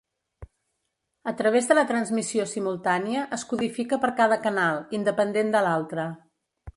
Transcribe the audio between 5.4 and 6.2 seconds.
de l'altre.